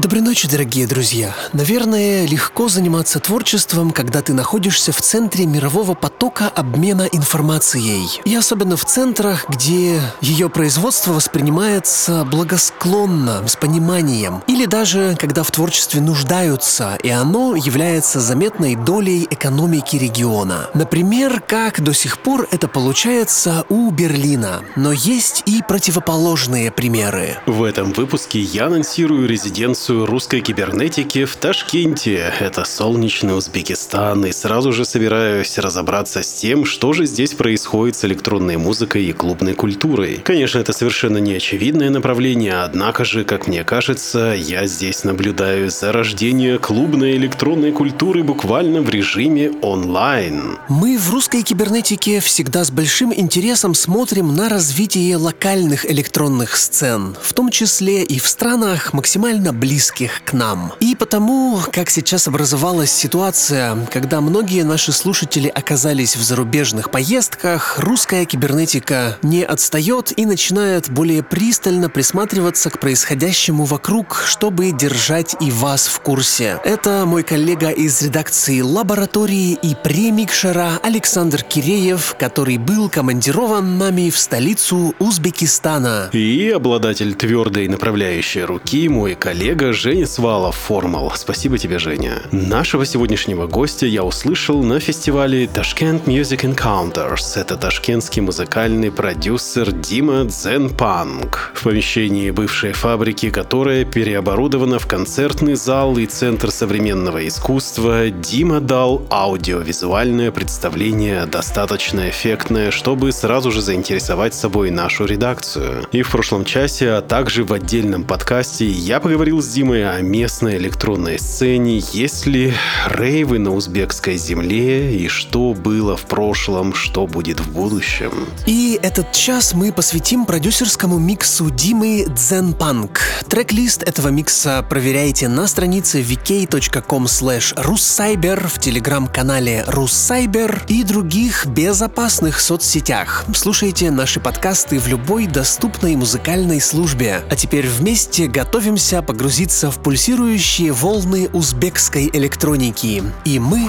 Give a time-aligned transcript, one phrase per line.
[0.00, 1.36] Доброй ночи, дорогие друзья.
[1.52, 8.08] Наверное, легко заниматься творчеством, когда ты находишься в центре мирового потока обмена информацией.
[8.24, 14.42] И особенно в центрах, где ее производство воспринимается благосклонно, с пониманием.
[14.46, 20.70] Или даже, когда в творчестве нуждаются, и оно является заметной долей экономики региона.
[20.72, 24.62] Например, как до сих пор это получается у Берлина.
[24.76, 27.36] Но есть и противоположные примеры.
[27.44, 32.32] В этом выпуске я анонсирую резиденцию конференцию русской кибернетики в Ташкенте.
[32.38, 34.24] Это солнечный Узбекистан.
[34.24, 39.12] И сразу же собираюсь разобраться с тем, что же здесь происходит с электронной музыкой и
[39.12, 40.20] клубной культурой.
[40.22, 45.92] Конечно, это совершенно не очевидное направление, однако же, как мне кажется, я здесь наблюдаю за
[45.92, 50.58] рождение клубной электронной культуры буквально в режиме онлайн.
[50.68, 57.32] Мы в русской кибернетике всегда с большим интересом смотрим на развитие локальных электронных сцен, в
[57.32, 60.74] том числе и в странах максимально близких близких к нам.
[60.80, 68.26] И потому, как сейчас образовалась ситуация, когда многие наши слушатели оказались в зарубежных поездках, русская
[68.26, 75.86] кибернетика не отстает и начинает более пристально присматриваться к происходящему вокруг, чтобы держать и вас
[75.86, 76.60] в курсе.
[76.62, 84.18] Это мой коллега из редакции лаборатории и премикшера Александр Киреев, который был командирован нами в
[84.18, 86.10] столицу Узбекистана.
[86.12, 91.12] И обладатель твердой направляющей руки, мой коллега Женя Свалов, Формал.
[91.14, 92.22] Спасибо тебе, Женя.
[92.30, 97.40] Нашего сегодняшнего гостя я услышал на фестивале Tashkent Music Encounters.
[97.40, 101.52] Это ташкентский музыкальный продюсер Дима Дзенпанк.
[101.54, 109.02] В помещении бывшей фабрики, которая переоборудована в концертный зал и центр современного искусства, Дима дал
[109.10, 115.86] аудиовизуальное представление, достаточно эффектное, чтобы сразу же заинтересовать собой нашу редакцию.
[115.92, 120.00] И в прошлом часе, а также в отдельном подкасте я поговорил с Димой необходимые о
[120.00, 122.54] местной электронной сцене, есть ли
[122.86, 128.26] рейвы на узбекской земле и что было в прошлом, что будет в будущем.
[128.46, 133.00] И этот час мы посвятим продюсерскому миксу Димы Дзенпанк.
[133.28, 142.40] Трек-лист этого микса проверяйте на странице vk.com slash russcyber в телеграм-канале russcyber и других безопасных
[142.40, 143.26] соцсетях.
[143.34, 147.22] Слушайте наши подкасты в любой доступной музыкальной службе.
[147.28, 153.02] А теперь вместе готовимся погрузиться погрузиться в пульсирующие волны узбекской электроники.
[153.24, 153.68] И мы...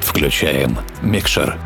[0.00, 1.58] Включаем микшер.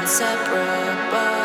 [0.00, 1.41] Inseparable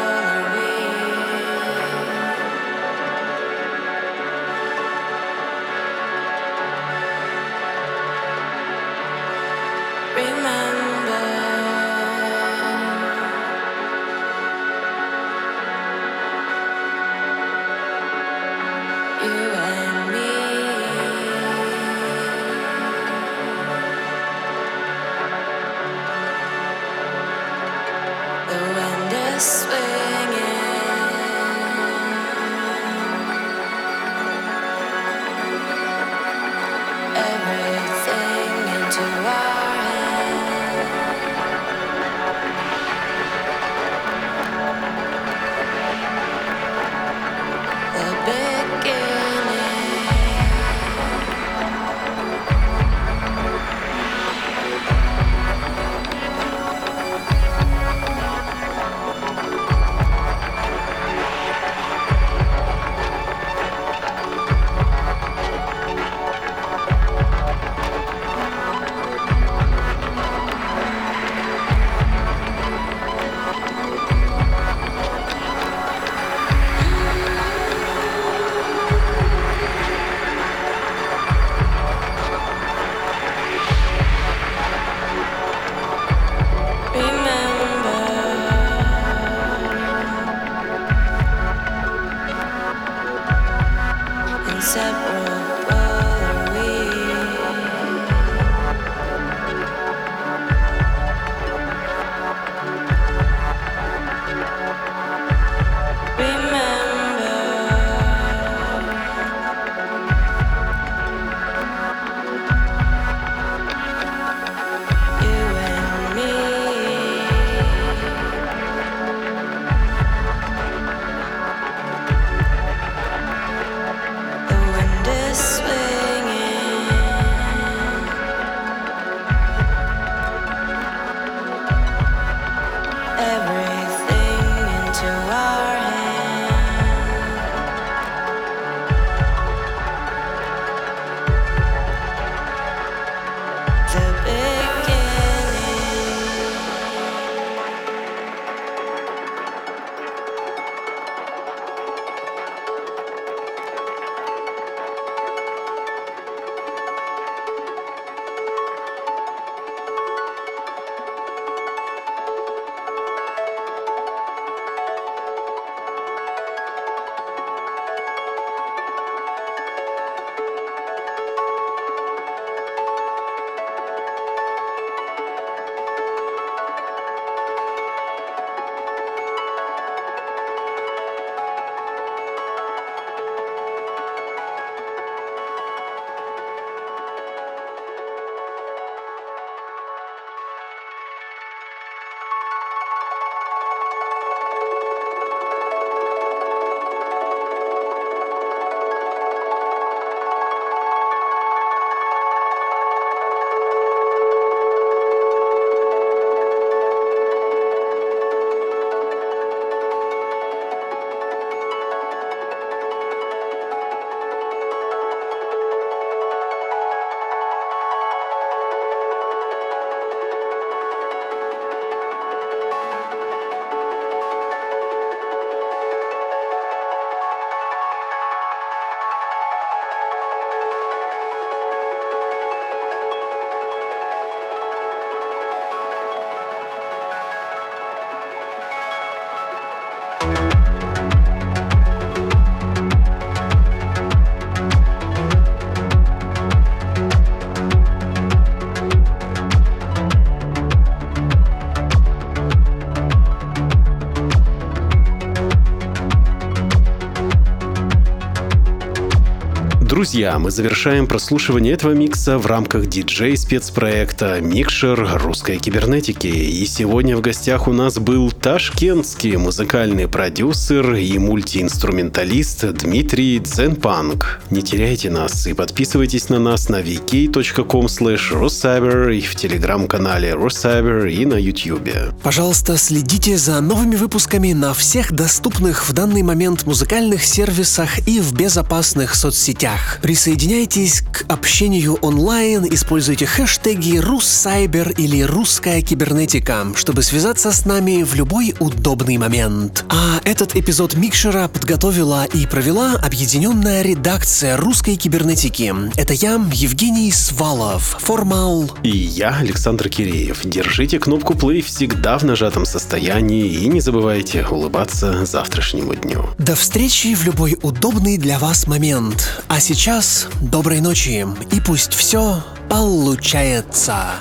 [260.07, 266.27] Друзья, мы завершаем прослушивание этого микса в рамках диджей-спецпроекта «Микшер русской кибернетики».
[266.27, 274.39] И сегодня в гостях у нас был ташкентский музыкальный продюсер и мультиинструменталист Дмитрий Дзенпанк.
[274.49, 281.25] Не теряйте нас и подписывайтесь на нас на vk.com slash и в телеграм-канале Russcyber и
[281.25, 281.89] на YouTube.
[282.23, 288.31] Пожалуйста, следите за новыми выпусками на всех доступных в данный момент музыкальных сервисах и в
[288.31, 289.96] безопасных соцсетях.
[290.01, 298.15] Присоединяйтесь к общению онлайн, используйте хэштеги «Руссайбер» или «Русская кибернетика», чтобы связаться с нами в
[298.15, 299.85] любой удобный момент.
[299.89, 305.73] А этот эпизод Микшера подготовила и провела объединенная редакция русской кибернетики.
[305.95, 308.71] Это я, Евгений Свалов, Формал.
[308.83, 310.41] И я, Александр Киреев.
[310.43, 316.29] Держите кнопку play всегда в нажатом состоянии и не забывайте улыбаться завтрашнему дню.
[316.37, 319.43] До встречи в любой удобный для вас момент.
[319.47, 324.15] А сейчас доброй ночи и пусть все получается.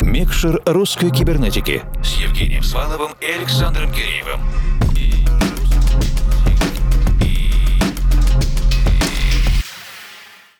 [0.00, 4.40] Микшер русской кибернетики с Евгением Сваловым и Александром Киреевым.